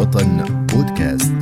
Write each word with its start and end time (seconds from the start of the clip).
وطن 0.00 0.66
بودكاست. 0.72 1.34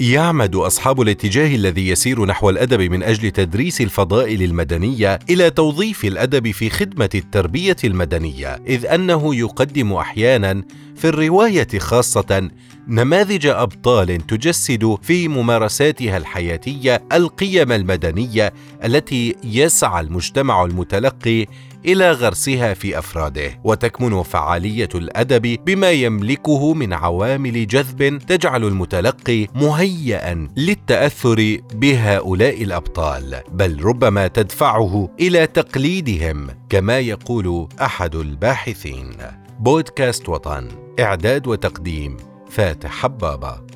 يعمد 0.00 0.56
أصحاب 0.56 1.00
الاتجاه 1.00 1.54
الذي 1.54 1.88
يسير 1.88 2.24
نحو 2.24 2.50
الأدب 2.50 2.80
من 2.80 3.02
أجل 3.02 3.30
تدريس 3.30 3.80
الفضائل 3.80 4.42
المدنية 4.42 5.18
إلى 5.30 5.50
توظيف 5.50 6.04
الأدب 6.04 6.50
في 6.50 6.70
خدمة 6.70 7.10
التربية 7.14 7.76
المدنية 7.84 8.62
إذ 8.66 8.86
أنه 8.86 9.34
يقدم 9.34 9.92
أحيانا 9.92 10.62
في 10.96 11.08
الرواية 11.08 11.68
خاصة 11.78 12.50
نماذج 12.88 13.46
أبطال 13.46 14.26
تجسد 14.26 14.98
في 15.02 15.28
ممارساتها 15.28 16.16
الحياتية 16.16 17.02
القيم 17.12 17.72
المدنية 17.72 18.52
التي 18.84 19.36
يسعى 19.44 20.00
المجتمع 20.00 20.64
المتلقي 20.64 21.46
إلى 21.84 22.12
غرسها 22.12 22.74
في 22.74 22.98
أفراده 22.98 23.60
وتكمن 23.64 24.22
فعالية 24.22 24.88
الأدب 24.94 25.58
بما 25.64 25.90
يملكه 25.90 26.74
من 26.74 26.92
عوامل 26.92 27.66
جذب 27.66 28.18
تجعل 28.18 28.64
المتلقي 28.64 29.46
مهيئا 29.54 30.48
للتأثر 30.56 31.58
بهؤلاء 31.74 32.62
الأبطال 32.62 33.40
بل 33.52 33.84
ربما 33.84 34.26
تدفعه 34.26 35.14
إلى 35.20 35.46
تقليدهم 35.46 36.46
كما 36.68 36.98
يقول 36.98 37.68
أحد 37.80 38.14
الباحثين. 38.14 39.12
بودكاست 39.58 40.28
وطن 40.28 40.68
إعداد 41.00 41.46
وتقديم 41.46 42.16
فاتح 42.50 42.90
حبابة. 42.90 43.69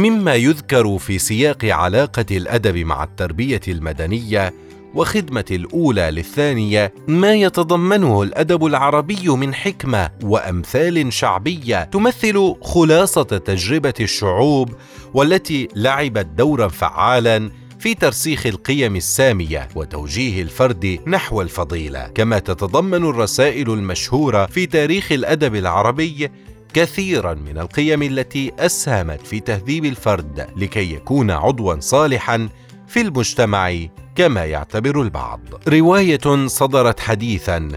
مما 0.00 0.34
يذكر 0.34 0.98
في 0.98 1.18
سياق 1.18 1.64
علاقة 1.64 2.26
الأدب 2.30 2.76
مع 2.76 3.04
التربية 3.04 3.60
المدنية 3.68 4.54
وخدمة 4.94 5.44
الأولى 5.50 6.10
للثانية 6.10 6.92
ما 7.08 7.34
يتضمنه 7.34 8.22
الأدب 8.22 8.66
العربي 8.66 9.28
من 9.28 9.54
حكمة 9.54 10.10
وأمثال 10.22 11.12
شعبية 11.12 11.84
تمثل 11.84 12.54
خلاصة 12.62 13.22
تجربة 13.22 13.94
الشعوب 14.00 14.74
والتي 15.14 15.68
لعبت 15.76 16.26
دورا 16.26 16.68
فعالا 16.68 17.50
في 17.78 17.94
ترسيخ 17.94 18.46
القيم 18.46 18.96
السامية 18.96 19.68
وتوجيه 19.74 20.42
الفرد 20.42 20.98
نحو 21.06 21.42
الفضيلة. 21.42 22.08
كما 22.08 22.38
تتضمن 22.38 23.04
الرسائل 23.04 23.70
المشهورة 23.70 24.46
في 24.46 24.66
تاريخ 24.66 25.12
الأدب 25.12 25.54
العربي 25.54 26.30
كثيرا 26.74 27.34
من 27.34 27.58
القيم 27.58 28.02
التي 28.02 28.52
أسهمت 28.58 29.26
في 29.26 29.40
تهذيب 29.40 29.84
الفرد 29.84 30.46
لكي 30.56 30.94
يكون 30.94 31.30
عضوا 31.30 31.80
صالحا 31.80 32.48
في 32.86 33.00
المجتمع 33.00 33.74
كما 34.14 34.44
يعتبر 34.44 35.02
البعض. 35.02 35.40
رواية 35.68 36.46
صدرت 36.46 37.00
حديثا 37.00 37.68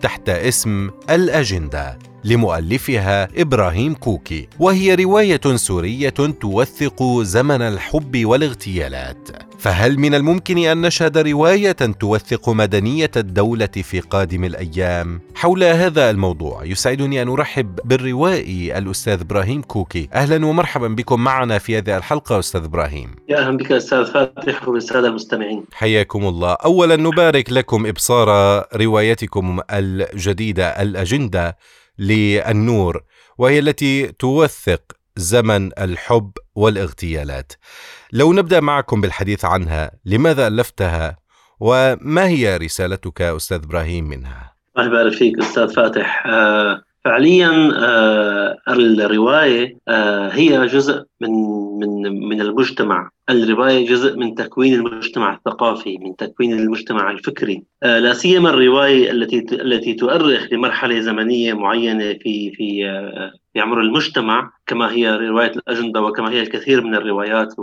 تحت 0.00 0.28
اسم 0.28 0.90
الأجندة. 1.10 1.98
لمؤلفها 2.24 3.28
إبراهيم 3.36 3.94
كوكي 3.94 4.48
وهي 4.58 4.94
رواية 4.94 5.40
سورية 5.54 6.08
توثق 6.40 7.02
زمن 7.22 7.62
الحب 7.62 8.24
والاغتيالات. 8.24 9.28
فهل 9.58 9.98
من 9.98 10.14
الممكن 10.14 10.58
أن 10.58 10.80
نشهد 10.80 11.18
رواية 11.18 11.72
توثق 11.72 12.48
مدنية 12.48 13.10
الدولة 13.16 13.66
في 13.66 14.00
قادم 14.00 14.44
الأيام؟ 14.44 15.20
حول 15.34 15.64
هذا 15.64 16.10
الموضوع 16.10 16.64
يسعدني 16.64 17.22
أن 17.22 17.28
أرحب 17.28 17.78
بالروائي 17.84 18.78
الأستاذ 18.78 19.20
إبراهيم 19.20 19.62
كوكي. 19.62 20.08
أهلا 20.14 20.46
ومرحبا 20.46 20.88
بكم 20.88 21.24
معنا 21.24 21.58
في 21.58 21.78
هذه 21.78 21.96
الحلقة 21.96 22.38
أستاذ 22.38 22.64
إبراهيم. 22.64 23.14
يا 23.28 23.38
أهلا 23.38 23.56
بك 23.56 23.72
أستاذ 23.72 24.04
فاتح 24.04 24.68
وبالساده 24.68 25.08
المستمعين. 25.08 25.64
حياكم 25.72 26.28
الله. 26.28 26.52
اولا 26.52 26.96
نبارك 26.96 27.52
لكم 27.52 27.86
إبصار 27.86 28.28
روايتكم 28.76 29.60
الجديدة 29.70 30.68
الأجندة. 30.68 31.56
للنور 31.98 33.04
وهي 33.38 33.58
التي 33.58 34.06
توثق 34.06 34.82
زمن 35.16 35.78
الحب 35.78 36.32
والاغتيالات. 36.54 37.52
لو 38.12 38.32
نبدأ 38.32 38.60
معكم 38.60 39.00
بالحديث 39.00 39.44
عنها، 39.44 39.90
لماذا 40.04 40.46
ألفتها؟ 40.46 41.16
وما 41.60 42.26
هي 42.28 42.56
رسالتك 42.56 43.22
أستاذ 43.22 43.62
إبراهيم 43.64 44.08
منها؟ 44.08 44.54
الله 44.76 44.86
يبارك 44.86 45.12
فيك 45.12 45.38
أستاذ 45.38 45.74
فاتح. 45.74 46.26
آه 46.26 46.82
فعليا 47.04 47.72
آه 47.76 48.58
الرواية 48.68 49.76
آه 49.88 50.28
هي 50.28 50.66
جزء 50.66 51.04
من 51.20 51.30
من 51.80 52.28
من 52.28 52.40
المجتمع. 52.40 53.10
الرواية 53.30 53.86
جزء 53.86 54.16
من 54.16 54.34
تكوين 54.34 54.74
المجتمع 54.74 55.34
الثقافي 55.34 55.98
من 55.98 56.16
تكوين 56.16 56.52
المجتمع 56.52 57.10
الفكري. 57.10 57.62
آه 57.82 57.98
لا 57.98 58.12
سيما 58.12 58.50
الرواية 58.50 59.10
التي 59.10 59.38
التي 59.52 59.94
تؤرخ 59.94 60.52
لمرحلة 60.52 61.00
زمنية 61.00 61.52
معينة 61.52 62.12
في 62.12 62.50
في 62.50 62.82
في 63.52 63.60
عمر 63.60 63.80
المجتمع. 63.80 64.52
كما 64.66 64.92
هي 64.92 65.16
رواية 65.16 65.50
الأجندة 65.50 66.02
وكما 66.02 66.30
هي 66.30 66.40
الكثير 66.40 66.84
من 66.84 66.94
الروايات 66.94 67.54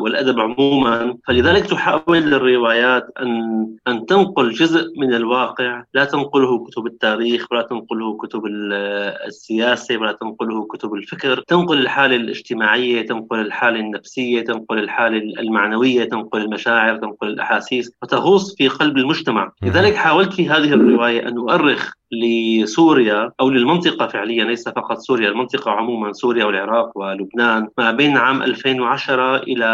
والأدب 0.00 0.40
عموما 0.40 1.18
فلذلك 1.26 1.66
تحاول 1.66 2.34
الروايات 2.34 3.06
ان 3.20 3.68
أن 3.88 4.06
تنقل 4.06 4.50
جزء 4.50 4.86
من 4.96 5.14
الواقع. 5.14 5.84
لا 5.94 6.04
تنقله 6.04 6.64
كتب 6.64 6.86
التاريخ 6.86 7.46
ولا 7.52 7.62
تنقله 7.62 8.16
كتب 8.16 8.42
السياسة 9.26 9.96
ولا 9.96 10.12
تنقله 10.12 10.66
كتب 10.66 10.94
الفكر. 10.94 11.44
تنقل 11.48 11.78
الحالة 11.78 12.16
الاجتماعية 12.16 13.06
تنقل 13.06 13.40
الحالة 13.40 13.80
النفسية 13.80 14.40
تنقل 14.40 14.78
الحالة 14.78 15.18
المعنوية 15.18 16.04
تنقل 16.04 16.42
المشاعر 16.42 16.96
تنقل 16.96 17.28
الأحاسيس 17.28 17.92
وتغوص 18.02 18.56
في 18.56 18.68
قلب 18.68 18.96
المجتمع. 18.96 19.52
لذلك 19.62 19.94
حاولت 19.94 20.32
في 20.32 20.48
هذه 20.48 20.72
الرواية 20.72 21.28
أن 21.28 21.38
أؤرخ 21.38 21.92
لسوريا 22.12 23.32
أو 23.40 23.50
للمنطقة 23.50 24.06
فعليا 24.06 24.44
ليس 24.44 24.68
فقط 24.68 24.98
سوريا 24.98 25.28
عموما 25.70 26.12
سوريا 26.12 26.44
والعراق 26.44 26.98
ولبنان 26.98 27.68
ما 27.78 27.90
بين 27.92 28.16
عام 28.16 28.42
2010 28.42 29.36
إلى 29.36 29.64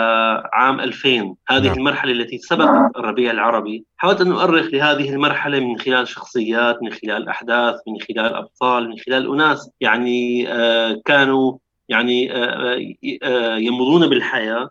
عام 0.52 0.80
2000 0.80 1.34
هذه 1.48 1.66
نعم. 1.66 1.78
المرحلة 1.78 2.12
التي 2.12 2.38
سبقت 2.38 2.96
الربيع 2.96 3.30
العربي. 3.30 3.84
حاولت 3.96 4.20
أن 4.20 4.32
أؤرخ 4.32 4.66
لهذه 4.66 5.10
المرحلة 5.10 5.60
من 5.60 5.78
خلال 5.78 6.08
شخصيات 6.08 6.82
من 6.82 6.92
خلال 6.92 7.28
أحداث 7.28 7.74
من 7.88 8.00
خلال 8.00 8.34
ابطال 8.34 8.88
من 8.88 8.98
خلال 8.98 9.32
أناس 9.32 9.70
يعني 9.80 10.48
آه 10.52 11.00
كانوا 11.04 11.58
يعني 11.88 12.32
آه 12.32 12.78
آه 13.22 13.56
يمضون 13.56 14.08
بالحياة. 14.08 14.70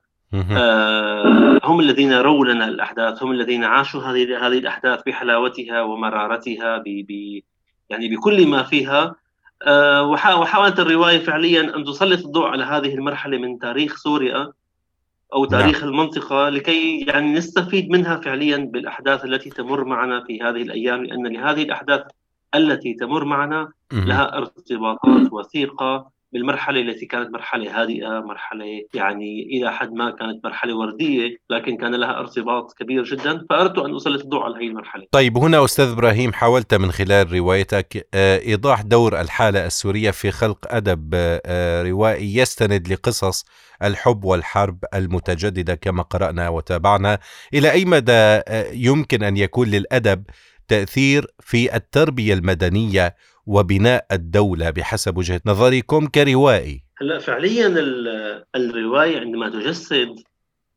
آه 0.52 1.60
هم 1.64 1.80
الذين 1.80 2.14
روا 2.14 2.46
لنا 2.46 2.68
الأحداث 2.68 3.24
هم 3.24 3.32
الذين 3.32 3.64
عاشوا 3.64 4.02
هذه 4.02 4.48
هذه 4.48 4.58
الأحداث 4.58 5.02
بحلاوتها 5.06 5.82
ومرارتها 5.82 6.78
ب 6.78 6.88
يعني 7.90 8.10
بكل 8.16 8.48
ما 8.48 8.64
فيها. 8.64 9.16
وحاولت 10.08 10.80
الرواية 10.80 11.20
فعليا 11.20 11.76
أن 11.76 11.84
تسلط 11.84 12.26
الضوء 12.26 12.48
على 12.48 12.64
هذه 12.64 12.94
المرحلة 12.94 13.38
من 13.38 13.60
تاريخ 13.60 13.96
سوريا 13.96 14.52
أو 15.34 15.46
تاريخ 15.46 15.80
نعم. 15.80 15.90
المنطقة 15.90 16.50
لكي 16.50 17.06
يعني 17.08 17.34
نستفيد 17.34 17.90
منها 17.90 18.18
فعليا 18.18 18.58
بالأحداث 18.58 19.26
التي 19.26 19.50
تمر 19.50 19.84
معنا 19.84 20.24
في 20.24 20.42
هذه 20.42 20.62
الأيام 20.62 21.06
لأن 21.06 21.28
لهذه 21.28 21.64
الأحداث 21.64 22.02
التي 22.56 22.94
تمر 22.94 23.26
معنا 23.26 23.72
لها 23.92 24.38
ارتباطات 24.38 25.34
وثيقة 25.34 26.12
بالمرحلة 26.34 26.82
التي 26.82 27.06
كانت 27.06 27.30
مرحلة 27.34 27.82
هادئة 27.82 28.08
مرحلة 28.08 28.66
يعني 28.94 29.44
إلى 29.52 29.72
حد 29.72 29.92
ما 29.92 30.12
كانت 30.12 30.46
مرحلة 30.46 30.78
وردية 30.78 31.38
لكن 31.50 31.78
كان 31.78 31.96
لها 31.96 32.20
ارتباط 32.20 32.74
كبير 32.74 33.04
جدا 33.04 33.46
فأردت 33.50 33.78
أن 33.78 33.96
أسلط 33.96 34.22
الضوء 34.22 34.44
على 34.44 34.56
هذه 34.56 34.68
المرحلة. 34.68 35.06
طيب 35.12 35.38
هنا 35.38 35.66
أستاذ 35.66 35.90
إبراهيم 35.92 36.34
حاولت 36.34 36.74
من 36.74 36.92
خلال 36.92 37.34
روايتك 37.34 38.08
آه، 38.14 38.40
إيضاح 38.40 38.82
دور 38.82 39.22
الحالة 39.22 39.66
السورية 39.66 40.12
في 40.12 40.32
خلق 40.32 40.58
أدب 40.68 41.10
آه، 41.46 41.84
روائي 41.84 42.36
يستند 42.36 42.88
لقصص 42.88 43.46
الحب 43.84 44.24
والحرب 44.24 44.78
المتجددة 44.94 45.76
كما 45.76 46.04
قرأنا 46.04 46.50
وتابعنا. 46.50 47.20
إلى 47.54 47.72
أي 47.72 47.86
مدى 47.86 48.12
آه، 48.12 48.72
يمكن 48.72 49.24
أن 49.24 49.38
يكون 49.38 49.68
للأدب 49.68 50.24
تأثير 50.68 51.28
في 51.40 51.76
التربية 51.76 52.34
المدنية 52.34 53.16
وبناء 53.46 54.06
الدولة 54.12 54.70
بحسب 54.70 55.18
وجهة 55.18 55.42
نظركم 55.46 56.08
كروائي؟ 56.08 56.84
هلا 57.02 57.20
فعليا 57.20 57.68
الرواية 58.56 59.20
عندما 59.20 59.50
تجسد 59.50 60.16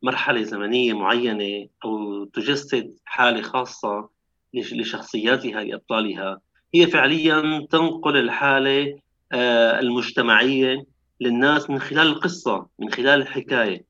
مرحلة 0.03 0.41
زمنية 0.41 0.93
معينة 0.93 1.67
أو 1.85 2.23
تجسد 2.25 2.95
حالة 3.05 3.41
خاصة 3.41 4.09
لشخصياتها 4.53 5.63
لأبطالها 5.63 6.39
هي 6.73 6.87
فعليا 6.87 7.67
تنقل 7.71 8.17
الحالة 8.17 8.99
آه، 9.31 9.79
المجتمعية 9.79 10.85
للناس 11.21 11.69
من 11.69 11.79
خلال 11.79 12.07
القصة 12.07 12.67
من 12.79 12.91
خلال 12.91 13.21
الحكاية. 13.21 13.85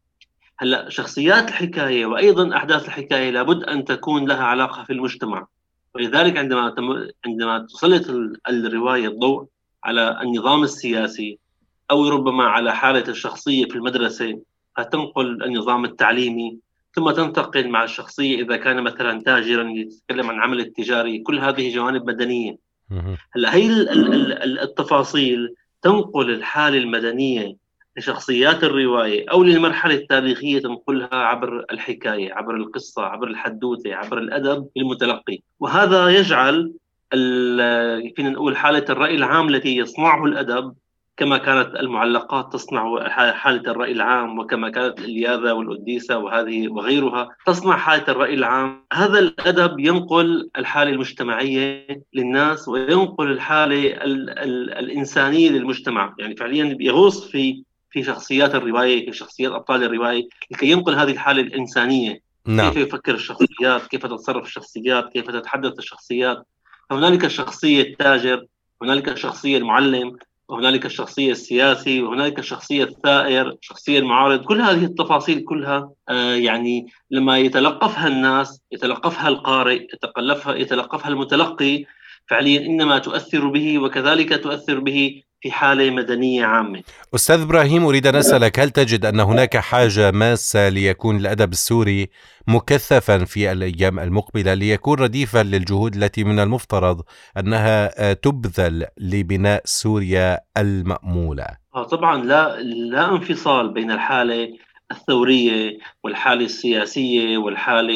هلا 0.60 0.90
شخصيات 0.90 1.50
الحكاية 1.50 2.06
وأيضا 2.06 2.58
أحداث 2.58 2.86
الحكاية 2.86 3.30
لابد 3.30 3.64
أن 3.64 3.86
تكون 3.86 4.28
لها 4.28 4.44
علاقة 4.44 4.84
في 4.84 4.94
المجتمع. 4.94 5.48
ولذلك 5.98 6.38
عندما 6.38 6.74
عندما 7.26 7.60
تسلط 7.60 8.10
الرواية 8.50 9.08
الضوء 9.08 9.46
على 9.84 10.22
النظام 10.22 10.64
السياسي 10.64 11.40
أو 11.92 12.10
ربما 12.10 12.44
على 12.44 12.76
حالة 12.76 13.04
الشخصية 13.08 13.66
في 13.66 13.76
المدرسة 13.76 14.42
فتنقل 14.78 15.44
النظام 15.44 15.86
التعليمي 15.86 16.58
ثم 16.94 17.12
تنتقل 17.12 17.70
مع 17.70 17.84
الشخصية 17.84 18.42
إذا 18.42 18.58
كان 18.58 18.84
مثلا 18.84 19.22
تاجرا 19.22 19.70
يتكلم 19.70 20.30
عن 20.30 20.40
عمل 20.40 20.60
التجاري. 20.60 21.20
كل 21.20 21.40
هذه 21.40 21.76
جوانب 21.76 22.08
مدنية. 22.08 22.58
هلأ 23.36 23.56
هي 23.56 23.66
التفاصيل 24.64 25.56
تنقل 25.82 26.30
الحالة 26.30 26.78
المدنية 26.78 27.56
لشخصيات 27.98 28.64
الرواية 28.64 29.30
أو 29.32 29.44
للمرحلة 29.44 29.96
التاريخية 29.96 30.60
تنقلها 30.60 31.16
عبر 31.16 31.66
الحكاية 31.72 32.34
عبر 32.34 32.56
القصة 32.56 33.04
عبر 33.04 33.28
الحدوتة 33.28 33.96
عبر 33.96 34.18
الأدب 34.18 34.68
للمتلقي 34.76 35.40
وهذا 35.60 36.10
يجعل 36.10 36.74
فينا 38.16 38.30
نقول 38.30 38.58
حالة 38.58 38.86
الرأي 38.90 39.16
العام 39.16 39.50
التي 39.50 39.78
يصنعه 39.78 40.26
الأدب 40.26 40.74
كما 41.18 41.38
كانت 41.38 41.76
المعلقات 41.76 42.54
تصنع 42.54 43.10
حالة 43.10 43.72
الرأي 43.72 43.92
العام 43.92 44.40
وكما 44.40 44.70
كانت 44.70 45.00
الإلياذة 45.00 45.54
والأديسة 45.54 46.18
وهذه 46.18 46.68
وغيرها 46.68 47.30
تصنع 47.46 47.78
حالة 47.78 48.04
الرأي 48.08 48.34
العام. 48.34 48.86
هذا 48.94 49.20
الأدب 49.20 49.80
ينقل 49.80 50.50
الحالة 50.58 50.92
المجتمعية 50.92 51.88
للناس 52.14 52.68
وينقل 52.68 53.32
الحالة 53.32 53.88
ال 53.88 54.30
ال 54.30 54.74
الإنسانية 54.74 55.50
للمجتمع. 55.50 56.16
يعني 56.20 56.36
فعليا 56.36 56.78
يغوص 56.80 57.32
في 57.32 57.64
في 57.98 58.04
شخصيات 58.04 58.56
الرواية 58.56 59.06
في 59.06 59.18
شخصيات 59.18 59.52
أبطال 59.52 59.84
الرواية 59.84 60.28
لكي 60.52 60.72
ينقل 60.72 60.96
هذه 60.96 61.12
الحالة 61.12 61.42
الإنسانية. 61.42 62.22
نعم. 62.46 62.70
كيف 62.70 62.78
يفكر 62.78 63.16
الشخصيات 63.16 63.88
كيف 63.88 64.06
تتصرف 64.06 64.46
الشخصيات 64.46 65.14
كيف 65.14 65.28
تتحدث 65.32 65.80
الشخصيات. 65.80 66.44
فهنالك 66.90 67.26
الشخصية 67.26 67.82
التاجر 67.82 68.46
هنالك 68.82 69.10
الشخصية 69.10 69.58
المعلم 69.58 70.18
وهنالك 70.48 70.86
الشخصية 70.86 71.32
السياسي 71.32 72.02
وهنالك 72.02 72.40
الشخصية 72.40 72.84
الثائر 72.84 73.58
الشخصية 73.62 74.00
المعارض. 74.00 74.46
كل 74.46 74.62
هذه 74.62 74.86
التفاصيل 74.86 75.44
كلها 75.44 75.90
آه 76.10 76.36
يعني 76.36 76.88
لما 77.12 77.38
يتلقفها 77.38 78.08
الناس 78.08 78.62
يتلقفها 78.72 79.28
القارئ 79.28 79.84
يتقلفها 79.94 80.56
يتلقفها 80.56 81.10
المتلقي 81.10 81.86
فعليا 82.28 82.66
إنما 82.66 83.00
تؤثر 83.00 83.48
به 83.48 83.80
وكذلك 83.80 84.44
تؤثر 84.44 84.80
به 84.80 85.24
في 85.42 85.52
حالة 85.52 85.90
مدنية 85.90 86.46
عامة. 86.46 86.84
أستاذ 87.16 87.42
إبراهيم 87.42 87.86
أريد 87.86 88.08
أن 88.08 88.16
أسألك 88.16 88.60
هل 88.60 88.70
تجد 88.70 89.06
أن 89.06 89.20
هناك 89.20 89.58
حاجة 89.58 90.12
ماسة 90.12 90.70
ليكون 90.70 91.18
الأدب 91.18 91.52
السوري 91.52 92.10
مكثفا 92.48 93.26
في 93.26 93.52
الأيام 93.52 94.00
المقبلة 94.00 94.54
ليكون 94.54 95.00
رديفا 95.00 95.44
للجهود 95.44 95.96
التي 95.96 96.24
من 96.24 96.40
المفترض 96.40 97.02
أنها 97.38 98.14
تبذل 98.14 98.86
لبناء 98.98 99.62
سوريا 99.66 100.40
المأمولة؟ 100.58 101.48
آه، 101.76 101.84
طبعا 101.84 102.24
لا 102.24 102.62
لا 102.62 103.12
انفصال 103.12 103.74
بين 103.74 103.92
الحالة 103.92 104.54
الثورية 104.92 105.78
والحالة 106.04 106.46
السياسية 106.46 107.38
والحالة 107.38 107.94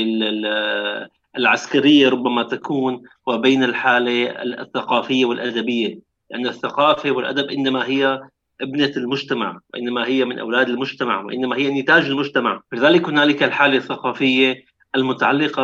العسكرية 1.37 2.09
ربما 2.09 2.43
تكون 2.43 3.01
وبين 3.27 3.63
الحالة 3.63 4.25
الثقافية 4.61 5.25
والأدبية. 5.25 6.10
لأن 6.31 6.47
الثقافة 6.47 7.11
والأدب 7.11 7.49
إنما 7.49 7.85
هي 7.85 8.19
ابنة 8.61 8.91
المجتمع 8.97 9.59
وإنما 9.73 10.07
هي 10.07 10.25
من 10.25 10.39
أولاد 10.39 10.69
المجتمع 10.69 11.23
وإنما 11.23 11.55
هي 11.55 11.81
نتاج 11.81 12.05
المجتمع. 12.05 12.61
لذلك 12.73 13.09
هنالك 13.09 13.43
الحالة 13.43 13.77
الثقافية 13.77 14.63
المتعلقة 14.95 15.63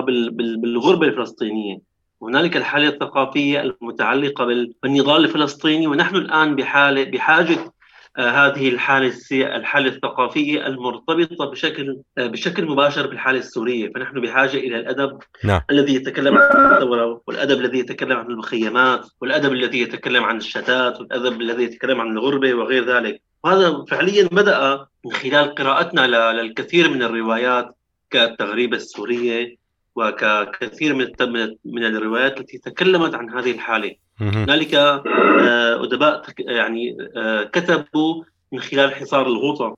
بالغربة 0.61 1.07
الفلسطينية 1.07 1.77
وهنالك 2.19 2.57
الحالة 2.57 2.87
الثقافية 2.87 3.61
المتعلقة 3.61 4.45
بالنضال 4.83 5.23
الفلسطيني 5.25 5.87
ونحن 5.87 6.15
الآن 6.15 6.55
بحالة 6.55 7.03
بحاجة 7.03 7.57
هذه 8.17 8.69
الحالة 8.69 9.13
الحالة 9.31 9.89
الثقافية 9.89 10.67
المرتبطة 10.67 11.45
بشكل 11.45 11.97
آه، 12.17 12.27
بشكل 12.27 12.65
مباشر 12.65 13.07
بالحالة 13.07 13.39
السورية. 13.39 13.91
فنحن 13.93 14.21
بحاجة 14.21 14.57
إلى 14.57 14.79
الأدب 14.79 15.19
نعم. 15.43 15.61
الذي 15.69 15.95
يتكلم 15.95 16.37
عن 16.37 16.73
الثورة 16.73 17.21
والأدب 17.27 17.59
الذي 17.59 17.79
يتكلم 17.79 18.17
عن 18.17 18.25
المخيمات 18.25 19.07
والأدب 19.21 19.51
الذي 19.51 19.81
يتكلم 19.81 20.23
عن 20.23 20.37
الشتات 20.37 20.99
والأدب 20.99 21.41
الذي 21.41 21.63
يتكلم 21.63 22.01
عن 22.01 22.17
الغربة 22.17 22.53
وغير 22.53 22.85
ذلك. 22.85 23.21
وهذا 23.43 23.85
فعليا 23.87 24.27
بدأ 24.31 24.87
من 25.05 25.11
خلال 25.11 25.55
قراءتنا 25.55 26.31
للكثير 26.41 26.89
من 26.89 27.03
الروايات 27.03 27.75
كالتغريبة 28.09 28.77
السورية 28.77 29.57
وكثير 29.95 30.95
من 30.95 31.07
من 31.65 31.85
الروايات 31.85 32.39
التي 32.39 32.57
تكلمت 32.57 33.15
عن 33.15 33.29
هذه 33.29 33.51
الحالة. 33.51 33.95
هنالك 34.21 34.73
آه، 34.75 35.83
أدباء 35.83 36.23
يعني 36.39 36.97
آه، 37.15 37.43
كتبوا 37.43 38.23
من 38.51 38.59
خلال 38.59 38.95
حصار 38.95 39.27
الغوطة 39.27 39.75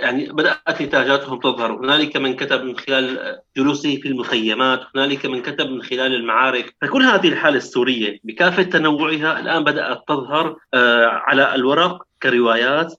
يعني 0.00 0.32
بدأت 0.32 0.82
نتاجاتهم 0.82 1.38
تظهر. 1.40 1.72
هنالك 1.72 2.16
من 2.16 2.36
كتب 2.36 2.64
من 2.64 2.76
خلال 2.76 3.38
جلوسه 3.56 3.96
في 3.96 4.08
المخيمات 4.08 4.80
هنالك 4.94 5.26
من 5.26 5.42
كتب 5.42 5.70
من 5.70 5.82
خلال 5.82 6.14
المعارك. 6.14 6.74
فكل 6.82 7.02
هذه 7.02 7.28
الحالة 7.28 7.56
السورية 7.56 8.20
بكافة 8.24 8.62
تنوعها 8.62 9.40
الآن 9.40 9.64
بدأت 9.64 10.02
تظهر 10.08 10.56
آه، 10.74 11.06
على 11.06 11.54
الورق 11.54 12.02
كروايات 12.22 12.94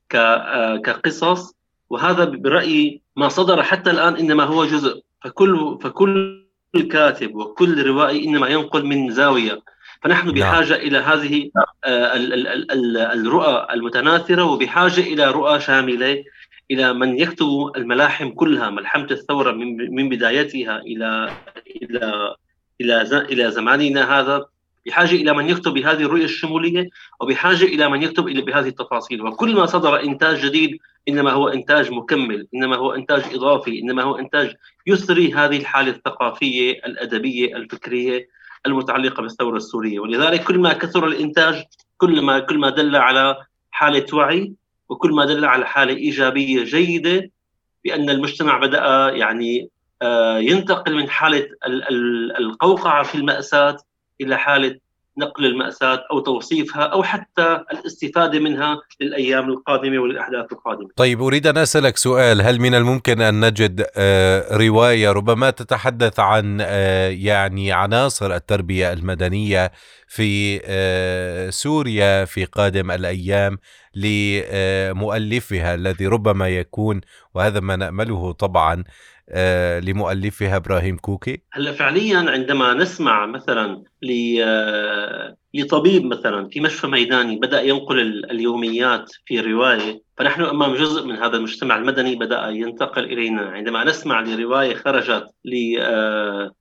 كقصص. 0.84 1.54
وهذا 1.90 2.26
برأيي 2.26 3.02
ما 3.16 3.28
صدر 3.30 3.64
حتى 3.64 3.92
الآن 3.92 4.16
إنما 4.16 4.44
هو 4.44 4.66
جزء. 4.66 5.02
فكل 5.22 5.80
فكل 5.82 6.44
كاتب 6.92 7.36
وكل 7.36 7.88
روائي 7.88 8.26
إنما 8.26 8.48
ينقل 8.48 8.86
من 8.86 9.12
زاوية. 9.12 9.60
فنحن 10.04 10.28
نعم. 10.28 10.36
بحاجة 10.36 10.76
إلى 10.76 10.98
هذه 10.98 11.50
آه، 11.86 12.16
الرؤى 13.14 13.68
المتناثرة 13.74 14.44
وبحاجة 14.44 15.02
إلى 15.02 15.32
رؤى 15.32 15.60
شاملة 15.60 16.24
إلى 16.72 16.94
من 16.94 17.20
يكتب 17.20 17.72
الملاحم 17.76 18.30
كلها 18.30 18.70
ملحمة 18.70 19.08
الثورة 19.12 19.52
من 19.92 20.10
بدايتها 20.10 20.78
إلى 20.78 21.30
إلى 21.82 22.36
إلى 22.82 23.02
إلى 23.32 23.52
زماننا 23.52 24.20
هذا. 24.20 24.46
بحاجة 24.86 25.16
إلى 25.16 25.34
من 25.34 25.50
يكتب 25.50 25.74
بهذه 25.74 26.02
الرؤية 26.02 26.24
الشمولية 26.24 26.90
وبحاجة 27.22 27.64
إلى 27.64 27.90
من 27.90 28.04
يكتب 28.04 28.24
بهذه 28.24 28.68
التفاصيل. 28.68 29.22
وكل 29.22 29.56
ما 29.56 29.66
صدر 29.66 30.00
إنتاج 30.00 30.46
جديد 30.46 30.80
إنما 31.10 31.32
هو 31.32 31.48
إنتاج 31.50 31.92
مكمل 31.92 32.48
إنما 32.56 32.76
هو 32.76 32.92
إنتاج 32.92 33.24
إضافي 33.34 33.80
إنما 33.80 34.04
هو 34.04 34.20
إنتاج 34.20 34.56
يثري 34.88 35.34
هذه 35.34 35.58
الحالة 35.58 35.92
الثقافية 35.92 36.72
الأدبية 36.72 37.56
الفكرية. 37.56 38.28
المتعلقة 38.65 39.21
بالثورة 39.21 39.57
السورية. 39.57 40.00
ولذلك 40.00 40.44
كل 40.44 40.60
ما 40.60 40.74
كثر 40.74 41.07
الإنتاج 41.07 41.63
كل 41.98 42.21
ما 42.21 42.39
كل 42.39 42.57
ما 42.57 42.69
دل 42.69 42.95
على 42.95 43.38
حالة 43.71 44.06
وعي 44.13 44.54
وكل 44.89 45.12
ما 45.12 45.25
دل 45.25 45.45
على 45.45 45.65
حالة 45.65 45.94
إيجابية 45.94 46.63
جيدة 46.63 47.30
بأن 47.83 48.10
المجتمع 48.10 48.58
بدأ 48.58 49.10
يعني 49.10 49.70
آه، 50.01 50.38
ينتقل 50.38 50.96
من 50.96 51.10
حالة 51.10 51.50
القوقعة 52.39 53.03
في 53.03 53.15
المأساة 53.15 53.77
إلى 54.22 54.38
حالة 54.38 54.79
نقل 55.17 55.46
المأساة 55.46 56.03
أو 56.12 56.20
توصيفها 56.20 56.84
أو 56.84 57.03
حتى 57.03 57.63
الاستفادة 57.72 58.39
منها 58.39 58.82
للأيام 59.01 59.50
القادمة 59.50 60.00
وللأحداث 60.00 60.51
القادمة. 60.51 60.89
طيب 60.96 61.22
أريد 61.22 61.48
أن 61.48 61.58
أسألك 61.58 61.98
سؤال. 61.98 62.41
هل 62.41 62.60
من 62.60 62.75
الممكن 62.75 63.22
أن 63.22 63.46
نجد 63.46 63.86
آه، 63.98 64.58
رواية 64.58 65.12
ربما 65.12 65.50
تتحدث 65.50 66.20
عن 66.20 66.58
آه، 66.62 67.10
يعني 67.10 67.72
عناصر 67.72 68.36
التربية 68.36 68.93
المدنية 68.93 69.72
في 70.08 70.62
آه، 70.65 71.50
سوريا 71.50 72.25
في 72.25 72.46
قادم 72.46 72.91
الأيام 72.91 73.58
لمؤلفها 73.96 75.75
الذي 75.75 76.08
ربما 76.08 76.50
يكون 76.50 77.01
وهذا 77.34 77.60
ما 77.60 77.75
نأمله 77.75 78.32
طبعا 78.32 78.84
لمؤلفها 79.80 80.56
إبراهيم 80.56 80.98
كوكي؟ 80.98 81.42
هلا 81.51 81.72
فعليا 81.72 82.18
عندما 82.18 82.74
نسمع 82.74 83.25
مثلا 83.25 83.84
آه، 84.44 85.36
لطبيب 85.53 86.06
مثلا 86.06 86.48
في 86.48 86.60
مشفى 86.60 86.88
ميداني 86.88 87.36
بدأ 87.36 87.62
ينقل 87.62 88.00
اليوميات 88.32 89.12
في 89.25 89.39
رواية 89.39 90.01
فنحن 90.18 90.42
أمام 90.42 90.75
جزء 90.75 91.06
من 91.06 91.15
هذا 91.15 91.38
المجتمع 91.38 91.77
المدني 91.77 92.15
بدأ 92.15 92.50
ينتقل 92.50 93.03
إلينا 93.03 93.42
عندما 93.42 93.84
نسمع 93.84 94.22
لرواية 94.22 94.75
خرجت 94.75 95.25
آه، 95.80 96.51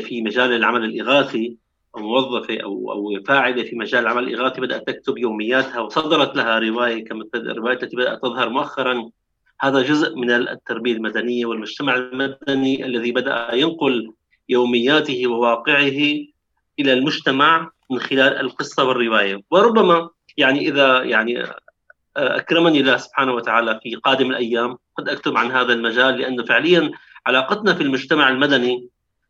في 0.00 0.22
مجال 0.22 0.52
العمل 0.52 0.84
الإغاثي 0.84 1.56
أو 1.96 2.00
موظفة 2.00 2.58
أو 2.62 2.92
أو 2.92 3.24
فاعلة 3.26 3.62
في 3.62 3.76
مجال 3.76 4.02
العمل 4.02 4.24
الإغاثي 4.24 4.60
بدأت 4.60 4.86
تكتب 4.86 5.18
يومياتها 5.18 5.80
وصدرت 5.80 6.36
لها 6.36 6.58
رواية 6.58 7.04
كما 7.04 7.24
الروايه 7.34 7.82
التي 7.82 7.96
بدأت 7.96 8.22
تظهر 8.22 8.48
مؤخرا 8.48 9.10
هذا 9.60 9.82
جزء 9.82 10.14
من 10.16 10.30
التربية 10.30 10.92
المدنية 10.92 11.46
والمجتمع 11.46 11.94
المدني 11.94 12.86
الذي 12.86 13.12
بدأ 13.12 13.54
ينقل 13.54 14.12
يومياته 14.48 15.26
وواقعه 15.26 16.00
إلى 16.78 16.92
المجتمع 16.92 17.70
من 17.90 17.98
خلال 17.98 18.40
القصة 18.40 18.84
والرواية. 18.84 19.42
وربما 19.50 20.10
يعني 20.36 20.68
إذا 20.68 21.02
يعني 21.02 21.44
أكرمني 22.16 22.80
الله 22.80 22.96
سبحانه 22.96 23.32
وتعالى 23.32 23.80
في 23.82 23.94
قادم 23.94 24.30
الأيام 24.30 24.78
قد 24.98 25.08
أكتب 25.08 25.36
عن 25.36 25.50
هذا 25.50 25.72
المجال 25.72 26.18
لأنه 26.18 26.44
فعليا 26.44 26.90
علاقتنا 27.26 27.74
في 27.74 27.82
المجتمع 27.82 28.28
المدني 28.28 28.88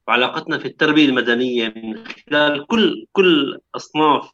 وعلاقتنا 0.09 0.59
في 0.59 0.69
التربية 0.69 1.07
المدنية 1.07 1.73
من 1.77 2.05
خلال 2.07 2.67
كل 2.67 3.07
كل 3.13 3.59
أصناف 3.75 4.31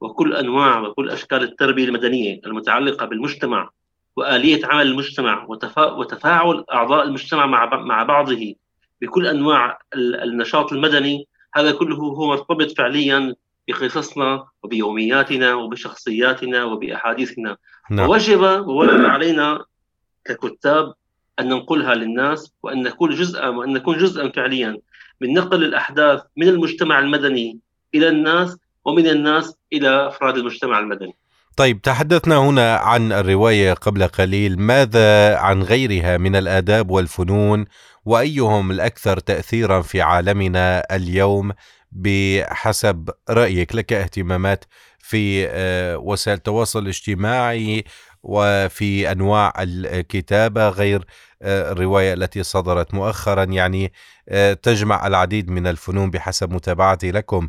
وكل 0.00 0.34
أنواع 0.34 0.80
وكل 0.80 1.10
أشكال 1.10 1.42
التربية 1.42 1.84
المدنية 1.84 2.40
المتعلقة 2.46 3.06
بالمجتمع 3.06 3.70
وآلية 4.20 4.66
عمل 4.66 4.86
المجتمع 4.86 5.46
وتفاعل 5.78 6.64
أعضاء 6.72 7.06
المجتمع 7.06 7.46
مع 7.46 7.76
مع 7.76 8.02
بعضه 8.02 8.54
بكل 9.00 9.26
أنواع 9.26 9.78
النشاط 9.94 10.72
المدني 10.72 11.28
هذا 11.54 11.72
كله 11.72 11.96
هو 11.96 12.26
مرتبط 12.26 12.76
فعليا 12.78 13.34
بقصصنا 13.68 14.46
وبيومياتنا 14.62 15.54
وبشخصياتنا 15.54 16.64
وبأحاديثنا 16.64 17.56
نعم. 17.90 18.08
ووجب 18.08 18.40
ووجب 18.40 19.04
علينا 19.04 19.64
ككتاب 20.24 20.94
أن 21.38 21.48
ننقلها 21.48 21.94
للناس 21.94 22.52
وأن 22.62 22.82
نكون 22.82 23.10
جزءا 23.10 23.48
وأن 23.48 23.72
نكون 23.72 23.98
جزءا 23.98 24.28
فعليا 24.28 24.78
من 25.20 25.34
نقل 25.34 25.64
الأحداث 25.64 26.22
من 26.36 26.48
المجتمع 26.48 26.98
المدني 26.98 27.58
إلى 27.94 28.08
الناس 28.08 28.56
ومن 28.84 29.06
الناس 29.06 29.56
إلى 29.72 30.06
أفراد 30.06 30.36
المجتمع 30.36 30.78
المدني. 30.78 31.16
طيب 31.60 31.82
تحدثنا 31.82 32.36
هنا 32.38 32.76
عن 32.76 33.12
الرواية 33.12 33.72
قبل 33.72 34.06
قليل، 34.06 34.60
ماذا 34.60 35.36
عن 35.36 35.62
غيرها 35.62 36.16
من 36.16 36.36
الآداب 36.36 36.90
والفنون؟ 36.90 37.64
وأيهم 38.04 38.70
الأكثر 38.70 39.18
تاثيرا 39.18 39.82
في 39.82 40.00
عالمنا 40.02 40.96
اليوم 40.96 41.52
بحسب 41.92 43.10
رأيك؟ 43.30 43.74
لك 43.74 43.92
اهتمامات 43.92 44.64
في 44.98 45.48
آه، 45.48 45.98
وسائل 45.98 46.36
التواصل 46.36 46.82
الاجتماعي 46.82 47.84
وفي 48.22 49.12
أنواع 49.12 49.52
الكتابة 49.58 50.68
غير 50.68 51.04
آه، 51.42 51.72
الرواية 51.72 52.14
التي 52.14 52.42
صدرت 52.42 52.94
مؤخرا. 52.94 53.44
يعني 53.44 53.92
آه، 54.28 54.52
تجمع 54.52 55.06
العديد 55.06 55.50
من 55.50 55.66
الفنون 55.66 56.10
بحسب 56.10 56.52
متابعتي 56.52 57.10
لكم. 57.10 57.48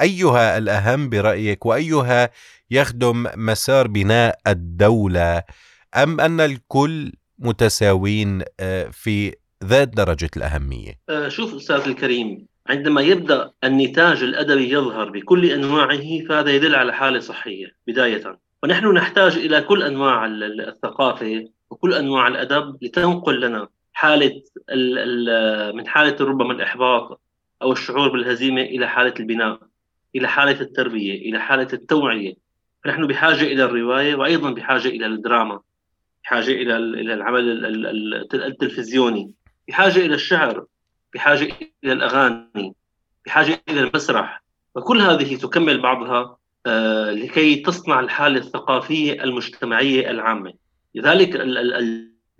أيها 0.00 0.58
الأهم 0.58 1.08
برأيك 1.08 1.66
وأيها 1.66 2.30
يخدم 2.70 3.26
مسار 3.36 3.86
بناء 3.86 4.38
الدولة 4.46 5.42
أم 5.96 6.20
أن 6.20 6.40
الكل 6.40 7.12
متساوين 7.38 8.42
في 8.92 9.34
ذات 9.64 9.88
درجة 9.88 10.30
الأهمية؟ 10.36 10.92
شوف 11.28 11.54
أستاذ 11.54 11.80
الكريم 11.86 12.46
عندما 12.66 13.00
يبدأ 13.00 13.50
النتاج 13.64 14.22
الأدبي 14.22 14.72
يظهر 14.72 15.10
بكل 15.10 15.50
أنواعه 15.50 16.26
فهذا 16.28 16.50
يدل 16.50 16.74
على 16.74 16.92
حالة 16.92 17.20
صحية 17.20 17.66
بداية. 17.86 18.38
ونحن 18.62 18.92
نحتاج 18.92 19.36
إلى 19.36 19.60
كل 19.60 19.82
أنواع 19.82 20.26
الثقافة 20.68 21.48
وكل 21.70 21.94
أنواع 21.94 22.28
الأدب 22.28 22.78
لتنقل 22.82 23.40
لنا 23.40 23.68
حالة 23.92 24.42
من 25.74 25.86
حالة 25.86 26.16
ربما 26.20 26.52
الإحباط 26.52 27.20
أو 27.62 27.72
الشعور 27.72 28.08
بالهزيمة 28.08 28.62
إلى 28.62 28.88
حالة 28.88 29.14
البناء 29.20 29.60
إلى 30.16 30.28
حالة 30.28 30.60
التربية 30.60 31.30
إلى 31.30 31.40
حالة 31.40 31.68
التوعية. 31.72 32.47
فنحن 32.84 33.06
بحاجة 33.06 33.42
إلى 33.42 33.64
الرواية 33.64 34.14
وأيضا 34.14 34.50
بحاجة 34.50 34.88
إلى 34.88 35.06
الدراما 35.06 35.60
بحاجة 36.24 36.50
إلى 36.50 36.76
إلى 36.76 37.14
العمل 37.14 37.66
التلفزيوني 38.34 39.32
بحاجة 39.68 39.98
إلى 39.98 40.14
الشعر 40.14 40.66
بحاجة 41.14 41.52
إلى 41.84 41.92
الأغاني 41.92 42.74
بحاجة 43.26 43.62
إلى 43.68 43.80
المسرح 43.80 44.42
وكل 44.74 45.00
هذه 45.00 45.36
تكمل 45.36 45.80
بعضها 45.80 46.38
آه، 46.66 47.10
لكي 47.10 47.56
تصنع 47.56 48.00
الحالة 48.00 48.38
الثقافية 48.38 49.24
المجتمعية 49.24 50.10
العامة. 50.10 50.52
لذلك 50.94 51.36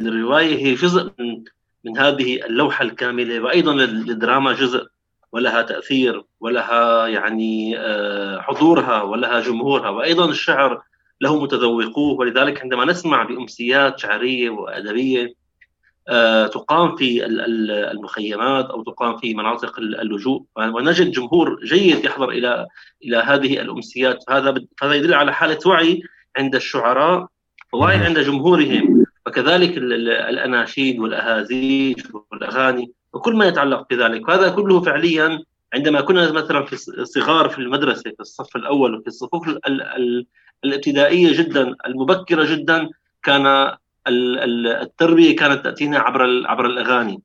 الرواية 0.00 0.56
هي 0.56 0.74
جزء 0.74 1.12
من 1.18 1.44
من 1.84 1.98
هذه 1.98 2.44
اللوحة 2.46 2.84
الكاملة 2.84 3.40
وأيضا 3.40 3.72
الدراما 3.84 4.52
جزء 4.52 4.86
ولها 5.32 5.62
تأثير 5.62 6.22
ولها 6.40 7.06
يعني 7.06 7.78
آه، 7.78 8.40
حضورها 8.40 9.02
ولها 9.02 9.40
جمهورها. 9.40 9.90
وأيضا 9.90 10.30
الشعر 10.30 10.82
له 11.20 11.42
متذوقوه. 11.42 12.18
ولذلك 12.18 12.62
عندما 12.62 12.84
نسمع 12.84 13.22
بأمسيات 13.22 13.98
شعرية 13.98 14.50
وأدبية 14.50 15.34
آه، 16.08 16.46
تقام 16.46 16.96
في 16.96 17.26
المخيمات 17.26 18.66
أو 18.70 18.82
تقام 18.82 19.16
في 19.16 19.34
مناطق 19.34 19.78
اللجوء. 19.78 20.44
ونجد 20.56 21.10
جمهور 21.10 21.60
جيد 21.64 22.04
يحضر 22.04 22.30
إلى 22.30 22.66
إلى 23.04 23.16
هذه 23.16 23.60
الأمسيات. 23.60 24.24
هذا 24.30 24.54
هذا 24.82 24.94
يدل 24.94 25.14
على 25.14 25.32
حالة 25.34 25.58
وعي 25.66 26.02
عند 26.36 26.54
الشعراء 26.54 27.26
ووعي 27.72 27.96
عند 27.96 28.18
جمهورهم. 28.18 29.04
وكذلك 29.26 29.78
الأناشيد 29.78 30.98
والأهازيج 30.98 32.02
والأغاني. 32.32 32.92
وكل 33.12 33.36
ما 33.36 33.46
يتعلق 33.46 33.86
بذلك. 33.90 34.28
وهذا 34.28 34.48
كله 34.48 34.80
فعليا 34.80 35.42
عندما 35.74 36.00
كنا 36.00 36.32
مثلا 36.32 36.64
في 36.64 36.76
صغار 37.04 37.48
في 37.48 37.58
المدرسة 37.58 38.02
في 38.02 38.20
الصف 38.20 38.56
الأول 38.56 38.94
وفي 38.94 39.06
الصفوف 39.06 39.48
الابتدائية 40.64 41.38
جدا 41.38 41.74
المبكرة 41.86 42.44
جدا 42.54 42.88
كان 43.22 43.72
التربية 44.08 45.36
كانت 45.36 45.64
تأتينا 45.64 45.98
عبر 45.98 46.46
عبر 46.46 46.66
الأغاني 46.66 47.22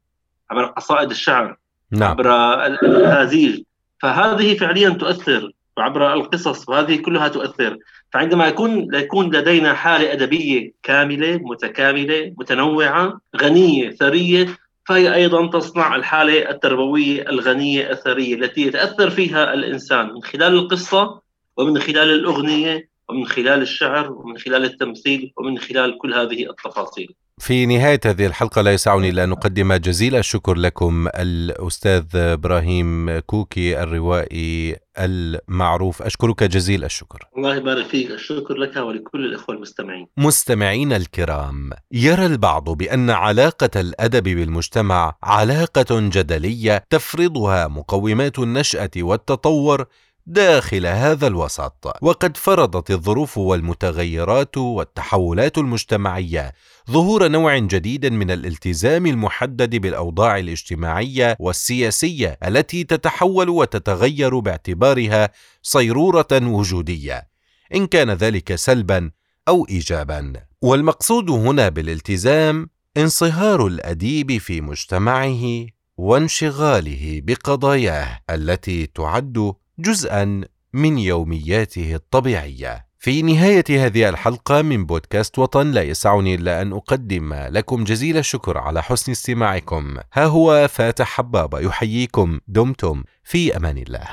عبر 0.51 0.65
قصائد 0.65 1.09
الشعر 1.09 1.57
نعم. 1.91 2.11
عبر 2.11 2.65
الاهازيج 2.65 3.63
فهذه 3.99 4.57
فعليا 4.57 4.89
تؤثر 4.89 5.51
وعبر 5.77 6.13
القصص 6.13 6.69
وهذه 6.69 6.95
كلها 6.95 7.27
تؤثر. 7.27 7.77
فعندما 8.13 8.47
يكون 8.47 8.95
يكون 8.95 9.35
لدينا 9.35 9.73
حالة 9.73 10.13
أدبية 10.13 10.71
كاملة 10.83 11.37
متكاملة 11.37 12.33
متنوعة 12.37 13.21
غنية 13.41 13.91
ثرية 13.91 14.57
فهي 14.85 15.15
أيضا 15.15 15.47
تصنع 15.47 15.95
الحالة 15.95 16.49
التربوية 16.49 17.29
الغنية 17.29 17.91
الثريه 17.91 18.35
التي 18.35 18.61
يتأثر 18.61 19.09
فيها 19.09 19.53
الإنسان 19.53 20.13
من 20.13 20.23
خلال 20.23 20.53
القصة 20.53 21.21
ومن 21.57 21.79
خلال 21.79 22.09
الأغنية 22.09 22.89
ومن 23.09 23.27
خلال 23.27 23.61
الشعر 23.61 24.11
ومن 24.11 24.37
خلال 24.37 24.65
التمثيل 24.65 25.33
ومن 25.37 25.57
خلال 25.59 25.97
كل 25.97 26.13
هذه 26.13 26.49
التفاصيل. 26.49 27.15
في 27.37 27.65
نهاية 27.65 27.99
هذه 28.05 28.25
الحلقة 28.25 28.61
لا 28.61 28.73
يسعني 28.73 29.09
إلا 29.09 29.23
أن 29.23 29.31
أقدم 29.31 29.73
جزيل 29.73 30.15
الشكر 30.15 30.53
لكم 30.53 31.07
الأستاذ 31.15 32.03
إبراهيم 32.15 33.19
كوكي 33.19 33.83
الروائي 33.83 34.75
المعروف. 34.97 36.01
أشكرك 36.01 36.43
جزيل 36.43 36.83
الشكر. 36.83 37.27
الله 37.37 37.55
يبارك 37.55 37.85
فيك. 37.85 38.11
الشكر 38.11 38.53
لك 38.53 38.75
ولكل 38.75 39.25
الإخوة 39.25 39.55
المستمعين. 39.55 40.07
مستمعين 40.17 40.93
الكرام 40.93 41.69
يرى 41.91 42.25
البعض 42.25 42.69
بأن 42.69 43.09
علاقة 43.09 43.69
الأدب 43.75 44.23
بالمجتمع 44.23 45.15
علاقة 45.23 45.85
جدلية 45.99 46.83
تفرضها 46.89 47.67
مقومات 47.67 48.39
النشأة 48.39 48.91
والتطور 48.97 49.85
داخل 50.25 50.85
هذا 50.85 51.27
الوسط. 51.27 51.93
وقد 52.01 52.37
فرضت 52.37 52.91
الظروف 52.91 53.37
والمتغيرات 53.37 54.57
والتحولات 54.57 55.57
المجتمعية 55.57 56.53
ظهور 56.91 57.27
نوع 57.27 57.57
جديد 57.57 58.05
من 58.05 58.31
الالتزام 58.31 59.05
المحدد 59.05 59.75
بالأوضاع 59.75 60.39
الاجتماعية 60.39 61.35
والسياسية 61.39 62.37
التي 62.47 62.83
تتحول 62.83 63.49
وتتغير 63.49 64.39
باعتبارها 64.39 65.29
صيرورة 65.61 66.27
وجودية 66.31 67.27
إن 67.75 67.87
كان 67.87 68.11
ذلك 68.11 68.55
سلبا 68.55 69.11
أو 69.47 69.67
ايجابا. 69.69 70.33
والمقصود 70.61 71.29
هنا 71.29 71.69
بالالتزام 71.69 72.69
انصهار 72.97 73.67
الأديب 73.67 74.37
في 74.37 74.61
مجتمعه 74.61 75.65
وانشغاله 75.97 77.21
بقضاياه 77.23 78.19
التي 78.29 78.85
تعد 78.85 79.53
جزءا 79.79 80.41
من 80.73 80.97
يومياته 80.97 81.95
الطبيعية. 81.95 82.85
في 82.99 83.21
نهاية 83.21 83.85
هذه 83.85 84.09
الحلقة 84.09 84.61
من 84.61 84.85
بودكاست 84.85 85.39
وطن 85.39 85.71
لا 85.71 85.81
يسعني 85.81 86.35
إلا 86.35 86.61
أن 86.61 86.73
أقدم 86.73 87.33
لكم 87.33 87.83
جزيل 87.83 88.17
الشكر 88.17 88.57
على 88.57 88.83
حسن 88.83 89.11
استماعكم. 89.11 89.97
ها 90.13 90.25
هو 90.25 90.67
فاتح 90.67 91.07
حبابة 91.07 91.59
يحييكم. 91.59 92.39
دمتم. 92.47 93.03
في 93.23 93.57
أمان 93.57 93.77
الله. 93.77 94.07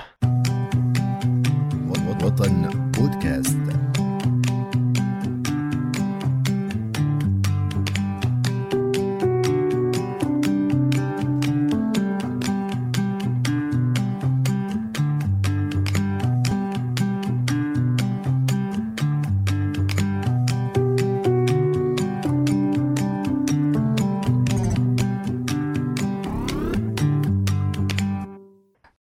وطن 2.25 2.69
بودكاست. 2.99 3.90